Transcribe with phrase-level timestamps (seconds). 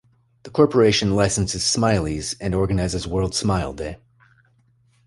[0.41, 3.97] The Corporation licenses Smileys and organizes World Smile Day.